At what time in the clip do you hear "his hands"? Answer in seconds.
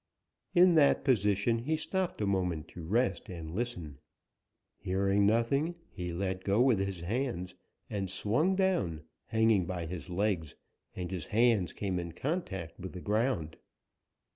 6.79-7.53, 11.11-11.71